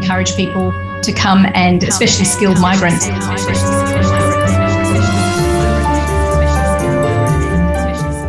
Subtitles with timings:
[0.00, 0.66] encourage people
[1.06, 3.04] to come and, especially skilled migrants.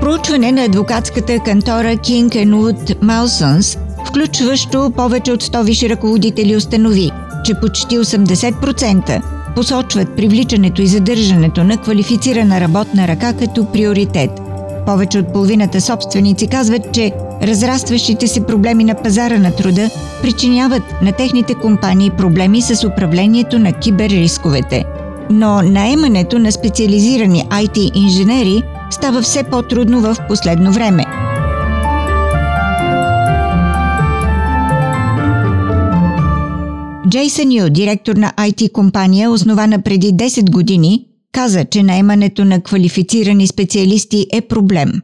[0.01, 7.11] Проучване на адвокатската кантора King Wood Malsons, включващо повече от 100 висши ръководители, установи,
[7.45, 9.21] че почти 80%
[9.55, 14.31] посочват привличането и задържането на квалифицирана работна ръка като приоритет.
[14.85, 17.11] Повече от половината собственици казват, че
[17.43, 19.89] разрастващите се проблеми на пазара на труда
[20.21, 24.85] причиняват на техните компании проблеми с управлението на киберрисковете.
[25.29, 31.05] Но наемането на специализирани IT инженери става все по-трудно в последно време.
[37.09, 43.47] Джейсън Ю, директор на IT компания, основана преди 10 години, каза, че наемането на квалифицирани
[43.47, 45.01] специалисти е проблем.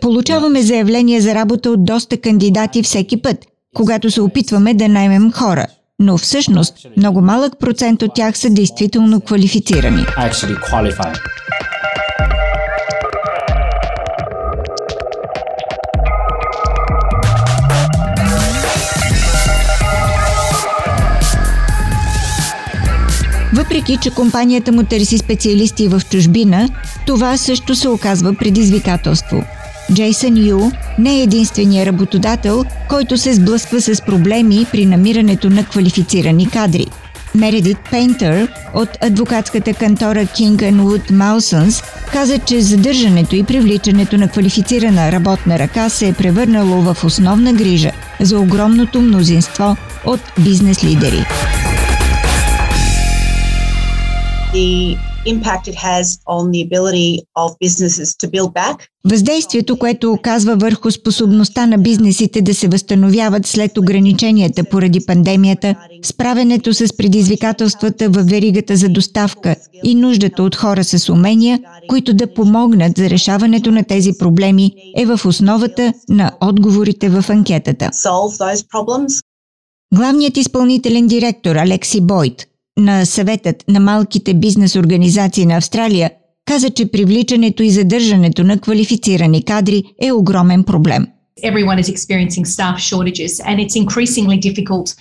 [0.00, 3.36] Получаваме заявления за работа от доста кандидати всеки път,
[3.74, 5.66] когато се опитваме да наймем хора.
[5.98, 10.04] Но всъщност много малък процент от тях са действително квалифицирани.
[23.54, 26.68] Въпреки, че компанията му търси специалисти в чужбина,
[27.08, 29.42] това също се оказва предизвикателство.
[29.92, 36.50] Джейсън Ю не е единствения работодател, който се сблъсква с проблеми при намирането на квалифицирани
[36.50, 36.86] кадри.
[37.34, 45.12] Мередит Пейнтър от адвокатската кантора King Wood Malsons каза, че задържането и привличането на квалифицирана
[45.12, 51.26] работна ръка се е превърнало в основна грижа за огромното мнозинство от бизнес лидери.
[55.34, 57.10] Impact it has on the ability
[57.42, 58.76] of businesses to build back.
[59.04, 65.74] Въздействието, което оказва върху способността на бизнесите да се възстановяват след ограниченията поради пандемията,
[66.04, 72.34] справенето с предизвикателствата в веригата за доставка и нуждата от хора с умения, които да
[72.34, 77.90] помогнат за решаването на тези проблеми, е в основата на отговорите в анкетата.
[79.94, 82.46] Главният изпълнителен директор Алекси Бойт
[82.78, 86.10] на съветът на малките бизнес организации на Австралия
[86.46, 91.06] каза, че привличането и задържането на квалифицирани кадри е огромен проблем.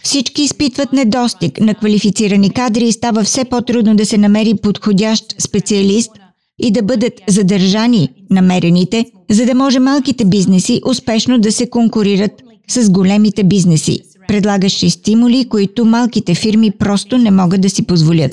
[0.04, 6.12] Всички изпитват недостиг на квалифицирани кадри и става все по-трудно да се намери подходящ специалист
[6.60, 12.32] и да бъдат задържани намерените, за да може малките бизнеси успешно да се конкурират
[12.70, 18.32] с големите бизнеси предлагаше стимули, които малките фирми просто не могат да си позволят.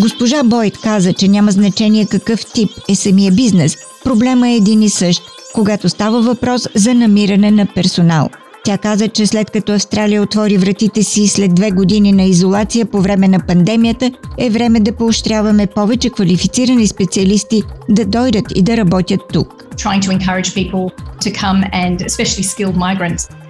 [0.00, 3.76] Госпожа Бойт каза, че няма значение какъв тип е самия бизнес.
[4.04, 5.22] Проблема е един и същ
[5.54, 8.28] когато става въпрос за намиране на персонал.
[8.64, 13.00] Тя каза, че след като Австралия отвори вратите си след две години на изолация по
[13.00, 19.20] време на пандемията, е време да поощряваме повече квалифицирани специалисти да дойдат и да работят
[19.32, 19.64] тук.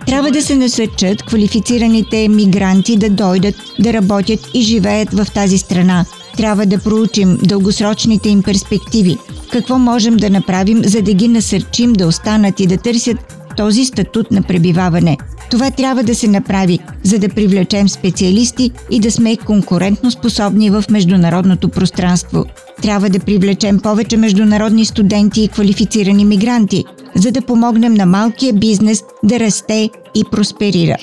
[0.06, 6.05] Трябва да се насърчат квалифицираните мигранти да дойдат, да работят и живеят в тази страна.
[6.37, 9.19] Трябва да проучим дългосрочните им перспективи,
[9.53, 14.31] какво можем да направим, за да ги насърчим да останат и да търсят този статут
[14.31, 15.16] на пребиваване.
[15.50, 20.84] Това трябва да се направи, за да привлечем специалисти и да сме конкурентно способни в
[20.91, 22.44] международното пространство.
[22.83, 29.02] Трябва да привлечем повече международни студенти и квалифицирани мигранти, за да помогнем на малкия бизнес
[29.25, 30.97] да расте и просперира.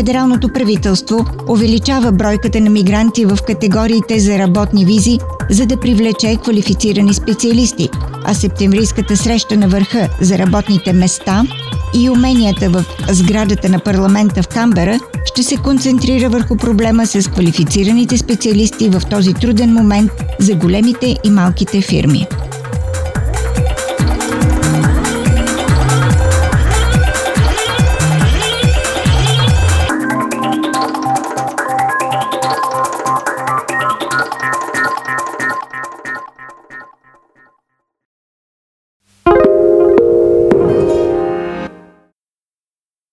[0.00, 5.18] Федералното правителство увеличава бройката на мигранти в категориите за работни визи,
[5.50, 7.88] за да привлече квалифицирани специалисти,
[8.24, 11.44] а септемврийската среща на върха за работните места
[11.94, 18.18] и уменията в сградата на парламента в Камбера ще се концентрира върху проблема с квалифицираните
[18.18, 22.26] специалисти в този труден момент за големите и малките фирми.